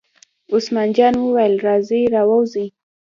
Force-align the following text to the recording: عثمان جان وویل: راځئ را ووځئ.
عثمان 0.53 0.89
جان 0.97 1.13
وویل: 1.19 1.53
راځئ 1.65 2.03
را 2.13 2.21
ووځئ. 2.29 2.67